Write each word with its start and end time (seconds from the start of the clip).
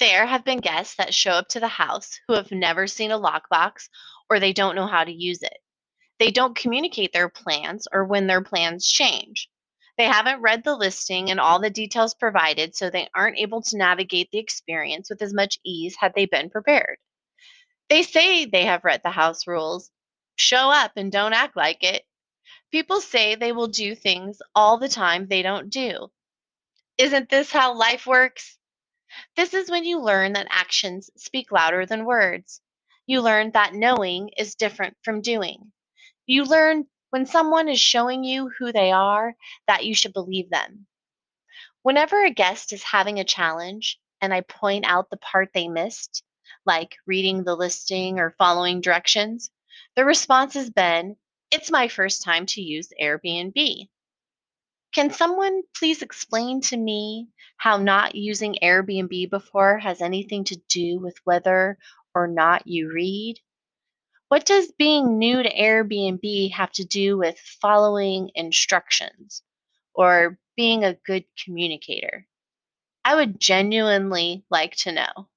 There 0.00 0.26
have 0.26 0.44
been 0.44 0.60
guests 0.60 0.94
that 0.96 1.12
show 1.12 1.32
up 1.32 1.48
to 1.48 1.60
the 1.60 1.68
house 1.68 2.20
who 2.28 2.34
have 2.34 2.52
never 2.52 2.86
seen 2.86 3.10
a 3.10 3.18
lockbox 3.18 3.88
or 4.30 4.38
they 4.38 4.52
don't 4.52 4.76
know 4.76 4.86
how 4.86 5.02
to 5.02 5.12
use 5.12 5.42
it. 5.42 5.58
They 6.18 6.30
don't 6.30 6.56
communicate 6.56 7.12
their 7.12 7.28
plans 7.28 7.88
or 7.92 8.04
when 8.04 8.26
their 8.26 8.42
plans 8.42 8.86
change. 8.86 9.48
They 9.96 10.04
haven't 10.04 10.42
read 10.42 10.62
the 10.62 10.76
listing 10.76 11.30
and 11.30 11.40
all 11.40 11.60
the 11.60 11.70
details 11.70 12.14
provided, 12.14 12.76
so 12.76 12.88
they 12.88 13.08
aren't 13.14 13.38
able 13.38 13.62
to 13.62 13.76
navigate 13.76 14.30
the 14.30 14.38
experience 14.38 15.10
with 15.10 15.20
as 15.22 15.34
much 15.34 15.58
ease 15.64 15.96
had 15.98 16.12
they 16.14 16.26
been 16.26 16.50
prepared. 16.50 16.98
They 17.88 18.02
say 18.04 18.44
they 18.44 18.66
have 18.66 18.84
read 18.84 19.00
the 19.02 19.10
house 19.10 19.46
rules. 19.46 19.90
Show 20.36 20.70
up 20.70 20.92
and 20.96 21.10
don't 21.10 21.32
act 21.32 21.56
like 21.56 21.82
it. 21.82 22.04
People 22.70 23.00
say 23.00 23.34
they 23.34 23.50
will 23.50 23.66
do 23.66 23.94
things 23.96 24.38
all 24.54 24.78
the 24.78 24.88
time 24.88 25.26
they 25.26 25.42
don't 25.42 25.70
do. 25.70 26.08
Isn't 26.98 27.28
this 27.28 27.50
how 27.50 27.74
life 27.74 28.06
works? 28.06 28.57
This 29.36 29.54
is 29.54 29.70
when 29.70 29.84
you 29.84 30.00
learn 30.00 30.34
that 30.34 30.46
actions 30.50 31.10
speak 31.16 31.50
louder 31.52 31.86
than 31.86 32.04
words. 32.04 32.60
You 33.06 33.22
learn 33.22 33.52
that 33.52 33.74
knowing 33.74 34.30
is 34.36 34.54
different 34.54 34.96
from 35.02 35.22
doing. 35.22 35.72
You 36.26 36.44
learn 36.44 36.86
when 37.10 37.24
someone 37.24 37.68
is 37.68 37.80
showing 37.80 38.22
you 38.22 38.50
who 38.58 38.70
they 38.70 38.92
are 38.92 39.34
that 39.66 39.86
you 39.86 39.94
should 39.94 40.12
believe 40.12 40.50
them. 40.50 40.86
Whenever 41.82 42.22
a 42.22 42.30
guest 42.30 42.72
is 42.72 42.82
having 42.82 43.18
a 43.18 43.24
challenge 43.24 43.98
and 44.20 44.34
I 44.34 44.42
point 44.42 44.84
out 44.86 45.08
the 45.08 45.16
part 45.16 45.50
they 45.54 45.68
missed, 45.68 46.22
like 46.66 46.96
reading 47.06 47.44
the 47.44 47.54
listing 47.54 48.18
or 48.18 48.34
following 48.36 48.80
directions, 48.80 49.50
the 49.96 50.04
response 50.04 50.54
has 50.54 50.68
been, 50.68 51.16
It's 51.50 51.70
my 51.70 51.88
first 51.88 52.22
time 52.22 52.44
to 52.46 52.60
use 52.60 52.92
Airbnb. 53.00 53.88
Can 54.92 55.10
someone 55.10 55.62
please 55.76 56.02
explain 56.02 56.60
to 56.62 56.76
me 56.76 57.28
how 57.58 57.76
not 57.76 58.14
using 58.14 58.56
Airbnb 58.62 59.30
before 59.30 59.78
has 59.78 60.00
anything 60.00 60.44
to 60.44 60.56
do 60.68 60.98
with 60.98 61.16
whether 61.24 61.78
or 62.14 62.26
not 62.26 62.66
you 62.66 62.90
read? 62.92 63.38
What 64.28 64.46
does 64.46 64.72
being 64.72 65.18
new 65.18 65.42
to 65.42 65.54
Airbnb 65.54 66.52
have 66.52 66.72
to 66.72 66.84
do 66.84 67.18
with 67.18 67.38
following 67.60 68.30
instructions 68.34 69.42
or 69.94 70.38
being 70.56 70.84
a 70.84 70.94
good 70.94 71.24
communicator? 71.42 72.26
I 73.04 73.14
would 73.14 73.40
genuinely 73.40 74.44
like 74.50 74.76
to 74.76 74.92
know. 74.92 75.28